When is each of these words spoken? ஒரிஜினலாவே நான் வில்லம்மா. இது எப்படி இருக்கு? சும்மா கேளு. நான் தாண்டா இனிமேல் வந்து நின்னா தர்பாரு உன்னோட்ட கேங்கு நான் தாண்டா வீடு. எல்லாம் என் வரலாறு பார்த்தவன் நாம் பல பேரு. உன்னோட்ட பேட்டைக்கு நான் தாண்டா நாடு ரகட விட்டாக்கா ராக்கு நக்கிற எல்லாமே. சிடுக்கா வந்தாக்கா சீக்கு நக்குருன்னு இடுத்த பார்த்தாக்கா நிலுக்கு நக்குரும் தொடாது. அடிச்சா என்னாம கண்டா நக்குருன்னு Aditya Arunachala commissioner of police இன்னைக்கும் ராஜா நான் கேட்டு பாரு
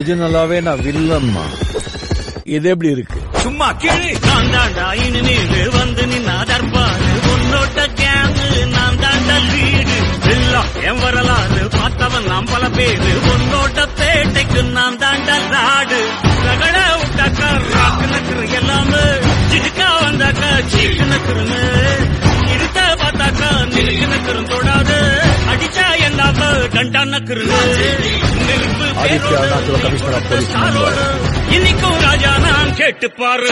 ஒரிஜினலாவே 0.00 0.56
நான் 0.66 0.80
வில்லம்மா. 0.84 1.42
இது 2.54 2.66
எப்படி 2.70 2.88
இருக்கு? 2.94 3.18
சும்மா 3.42 3.68
கேளு. 3.82 4.08
நான் 4.24 4.48
தாண்டா 4.54 4.86
இனிமேல் 5.02 5.70
வந்து 5.76 6.02
நின்னா 6.12 6.34
தர்பாரு 6.50 7.10
உன்னோட்ட 7.32 7.84
கேங்கு 8.00 8.46
நான் 8.74 8.98
தாண்டா 9.04 9.36
வீடு. 9.52 9.96
எல்லாம் 10.34 10.72
என் 10.88 11.00
வரலாறு 11.04 11.62
பார்த்தவன் 11.76 12.26
நாம் 12.32 12.50
பல 12.52 12.70
பேரு. 12.76 13.12
உன்னோட்ட 13.34 13.86
பேட்டைக்கு 14.00 14.62
நான் 14.78 14.98
தாண்டா 15.04 15.36
நாடு 15.54 16.00
ரகட 16.48 16.76
விட்டாக்கா 17.02 17.50
ராக்கு 17.74 18.08
நக்கிற 18.14 18.42
எல்லாமே. 18.60 19.04
சிடுக்கா 19.52 19.88
வந்தாக்கா 20.02 20.50
சீக்கு 20.74 21.06
நக்குருன்னு 21.12 21.62
இடுத்த 22.54 22.80
பார்த்தாக்கா 23.02 23.50
நிலுக்கு 23.74 24.08
நக்குரும் 24.14 24.50
தொடாது. 24.54 24.98
அடிச்சா 25.52 25.86
என்னாம 26.08 26.40
கண்டா 26.76 27.04
நக்குருன்னு 27.14 27.62
Aditya 29.02 29.38
Arunachala 29.40 29.78
commissioner 29.84 30.16
of 30.18 30.28
police 30.28 30.52
இன்னைக்கும் 31.56 31.98
ராஜா 32.06 32.32
நான் 32.46 32.72
கேட்டு 32.74 33.08
பாரு 33.18 33.48